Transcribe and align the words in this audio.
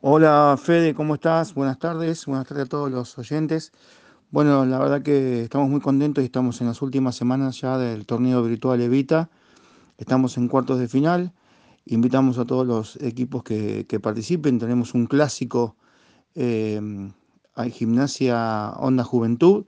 Hola 0.00 0.56
Fede, 0.62 0.94
¿cómo 0.94 1.16
estás? 1.16 1.54
Buenas 1.54 1.80
tardes, 1.80 2.24
buenas 2.26 2.46
tardes 2.46 2.66
a 2.66 2.68
todos 2.68 2.88
los 2.88 3.18
oyentes. 3.18 3.72
Bueno, 4.30 4.64
la 4.64 4.78
verdad 4.78 5.02
que 5.02 5.42
estamos 5.42 5.68
muy 5.68 5.80
contentos 5.80 6.22
y 6.22 6.26
estamos 6.26 6.60
en 6.60 6.68
las 6.68 6.80
últimas 6.82 7.16
semanas 7.16 7.60
ya 7.60 7.76
del 7.78 8.06
torneo 8.06 8.40
virtual 8.44 8.80
Evita. 8.80 9.28
Estamos 9.96 10.36
en 10.36 10.46
cuartos 10.46 10.78
de 10.78 10.86
final. 10.86 11.32
Invitamos 11.84 12.38
a 12.38 12.44
todos 12.44 12.64
los 12.64 12.94
equipos 13.02 13.42
que, 13.42 13.86
que 13.88 13.98
participen. 13.98 14.60
Tenemos 14.60 14.94
un 14.94 15.06
clásico, 15.06 15.74
eh, 16.36 16.80
Gimnasia 17.72 18.74
Onda 18.76 19.02
Juventud, 19.02 19.66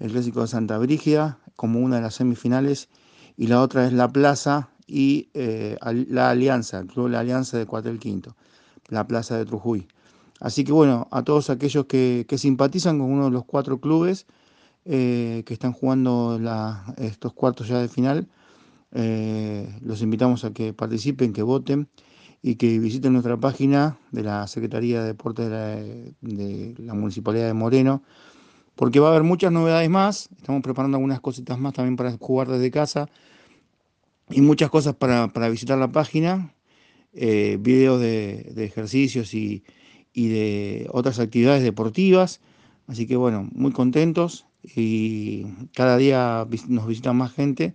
el 0.00 0.10
clásico 0.10 0.40
de 0.40 0.48
Santa 0.48 0.78
Brígida, 0.78 1.38
como 1.54 1.78
una 1.78 1.96
de 1.96 2.02
las 2.02 2.16
semifinales, 2.16 2.88
y 3.36 3.46
la 3.46 3.60
otra 3.60 3.86
es 3.86 3.92
La 3.92 4.08
Plaza 4.08 4.70
y 4.88 5.30
eh, 5.34 5.78
la 6.08 6.30
Alianza, 6.30 6.80
el 6.80 6.88
Club 6.88 7.10
La 7.10 7.20
Alianza 7.20 7.56
de 7.56 7.66
Cuartel 7.66 8.00
Quinto 8.00 8.34
la 8.90 9.06
Plaza 9.06 9.38
de 9.38 9.46
Trujuy. 9.46 9.88
Así 10.40 10.64
que 10.64 10.72
bueno, 10.72 11.06
a 11.10 11.22
todos 11.22 11.50
aquellos 11.50 11.86
que, 11.86 12.26
simpatizan 12.36 12.98
con 12.98 13.10
uno 13.10 13.26
de 13.26 13.30
los 13.30 13.44
cuatro 13.44 13.80
clubes 13.80 14.26
eh, 14.86 15.42
que 15.46 15.52
están 15.52 15.72
jugando 15.72 16.40
estos 16.96 17.34
cuartos 17.34 17.68
ya 17.68 17.78
de 17.78 17.88
final, 17.88 18.26
eh, 18.92 19.78
los 19.82 20.02
invitamos 20.02 20.44
a 20.44 20.52
que 20.52 20.72
participen, 20.72 21.32
que 21.32 21.42
voten 21.42 21.88
y 22.42 22.56
que 22.56 22.78
visiten 22.78 23.12
nuestra 23.12 23.36
página 23.36 23.98
de 24.12 24.22
la 24.22 24.46
Secretaría 24.46 25.02
de 25.02 25.08
Deportes 25.08 25.50
de 25.50 26.14
la, 26.78 26.94
Municipalidad 26.94 27.46
de 27.46 27.54
Moreno, 27.54 28.02
porque 28.74 28.98
va 28.98 29.08
a 29.08 29.10
haber 29.10 29.24
muchas 29.24 29.52
novedades 29.52 29.90
más. 29.90 30.30
Estamos 30.38 30.62
preparando 30.62 30.96
algunas 30.96 31.20
cositas 31.20 31.58
más 31.58 31.74
también 31.74 31.96
para 31.96 32.16
jugar 32.16 32.48
desde 32.48 32.70
casa 32.70 33.10
y 34.30 34.40
muchas 34.40 34.70
cosas 34.70 34.94
para, 34.94 35.28
para 35.28 35.50
visitar 35.50 35.76
la 35.76 35.92
página 35.92 36.54
eh, 37.12 37.58
videos 37.60 38.00
de, 38.00 38.52
ejercicios 38.56 39.34
y, 39.34 39.64
de 40.14 40.88
otras 40.92 41.18
actividades 41.18 41.62
deportivas. 41.62 42.40
Así 42.86 43.06
que 43.06 43.16
bueno, 43.16 43.48
muy 43.52 43.72
contentos 43.72 44.46
y 44.62 45.44
cada 45.74 45.96
día 45.96 46.46
nos 46.68 46.86
visita 46.86 47.12
más 47.12 47.32
gente. 47.32 47.74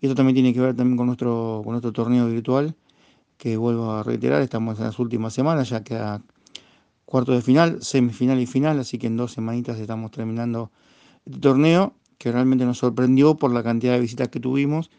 Y 0.00 0.06
esto 0.06 0.14
también 0.14 0.34
tiene 0.34 0.52
que 0.52 0.60
ver 0.60 0.74
también 0.74 0.96
con 0.96 1.06
nuestro, 1.06 1.62
con 1.64 1.72
nuestro 1.72 1.92
torneo 1.92 2.26
virtual, 2.26 2.74
que 3.38 3.56
vuelvo 3.56 3.92
a 3.92 4.02
reiterar, 4.02 4.42
estamos 4.42 4.78
en 4.78 4.84
las 4.84 4.98
últimas 4.98 5.32
semanas, 5.32 5.68
ya 5.70 5.84
queda 5.84 6.22
cuarto 7.04 7.32
de 7.32 7.42
final, 7.42 7.82
semifinal 7.82 8.40
y 8.40 8.46
final, 8.46 8.80
así 8.80 8.98
que 8.98 9.06
en 9.06 9.16
dos 9.16 9.32
semanitas 9.32 9.78
estamos 9.78 10.10
terminando 10.10 10.72
este 11.24 11.38
torneo, 11.40 11.94
que 12.18 12.32
realmente 12.32 12.64
nos 12.64 12.78
sorprendió 12.78 13.36
por 13.36 13.52
la 13.52 13.62
cantidad 13.62 13.92
de 13.94 14.00
visitas 14.00 14.28
que 14.28 14.40
tuvimos 14.40 14.90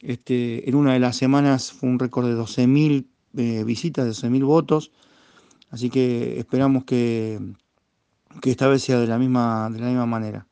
este, 0.00 0.68
en 0.68 0.74
una 0.74 0.92
de 0.92 1.00
las 1.00 1.16
semanas 1.16 1.72
fue 1.72 1.88
un 1.88 1.98
récord 1.98 2.26
de 2.26 2.36
12.000 2.36 3.06
eh, 3.36 3.64
visitas, 3.64 4.04
de 4.04 4.28
12.000 4.28 4.44
votos. 4.44 4.92
Así 5.70 5.90
que 5.90 6.38
esperamos 6.38 6.84
que, 6.84 7.40
esta 8.42 8.68
vez 8.68 8.82
sea 8.82 8.98
de 8.98 9.06
la, 9.06 9.18
misma, 9.18 9.68
manera. 10.06 10.46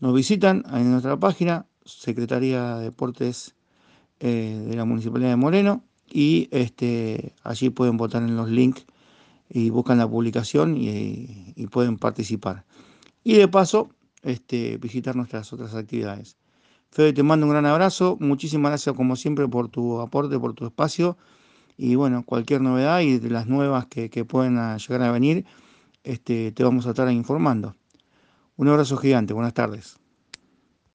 Nos 0.00 0.14
visitan 0.14 0.64
en 0.72 0.90
nuestra 0.90 1.18
página, 1.18 1.66
Secretaría 1.84 2.76
de 2.76 2.84
Deportes 2.84 3.54
eh, 4.20 4.64
de 4.68 4.76
la 4.76 4.84
Municipalidad 4.84 5.30
de 5.30 5.36
Moreno, 5.36 5.84
y 6.10 6.48
este, 6.50 7.34
allí 7.42 7.70
pueden 7.70 7.96
votar 7.96 8.22
en 8.22 8.36
los 8.36 8.48
links 8.48 8.86
y 9.48 9.70
buscan 9.70 9.98
la 9.98 10.08
publicación 10.08 10.76
y, 10.76 11.52
y 11.54 11.66
pueden 11.66 11.96
participar. 11.96 12.64
Y 13.22 13.34
de 13.34 13.48
paso, 13.48 13.90
este, 14.22 14.78
visitar 14.78 15.16
nuestras 15.16 15.52
otras 15.52 15.74
actividades. 15.74 16.36
Fede, 16.94 17.12
te 17.12 17.24
mando 17.24 17.46
un 17.46 17.50
gran 17.50 17.66
abrazo. 17.66 18.16
Muchísimas 18.20 18.70
gracias, 18.70 18.94
como 18.94 19.16
siempre, 19.16 19.48
por 19.48 19.68
tu 19.68 20.00
aporte, 20.00 20.38
por 20.38 20.54
tu 20.54 20.64
espacio. 20.64 21.18
Y 21.76 21.96
bueno, 21.96 22.22
cualquier 22.24 22.60
novedad 22.60 23.00
y 23.00 23.18
de 23.18 23.30
las 23.30 23.48
nuevas 23.48 23.86
que, 23.86 24.10
que 24.10 24.24
puedan 24.24 24.78
llegar 24.78 25.02
a 25.02 25.10
venir, 25.10 25.44
este, 26.04 26.52
te 26.52 26.62
vamos 26.62 26.86
a 26.86 26.90
estar 26.90 27.10
informando. 27.10 27.74
Un 28.56 28.68
abrazo 28.68 28.96
gigante. 28.96 29.34
Buenas 29.34 29.54
tardes. 29.54 30.03